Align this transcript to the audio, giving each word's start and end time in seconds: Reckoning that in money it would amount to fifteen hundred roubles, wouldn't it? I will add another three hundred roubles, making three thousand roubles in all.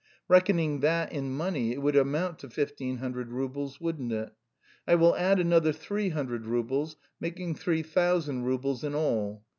Reckoning 0.27 0.79
that 0.79 1.11
in 1.11 1.31
money 1.31 1.73
it 1.73 1.81
would 1.83 1.95
amount 1.95 2.39
to 2.39 2.49
fifteen 2.49 2.97
hundred 2.97 3.31
roubles, 3.31 3.79
wouldn't 3.79 4.11
it? 4.11 4.31
I 4.87 4.95
will 4.95 5.15
add 5.15 5.39
another 5.39 5.71
three 5.71 6.09
hundred 6.09 6.47
roubles, 6.47 6.95
making 7.19 7.53
three 7.53 7.83
thousand 7.83 8.45
roubles 8.45 8.83
in 8.83 8.95
all. 8.95 9.45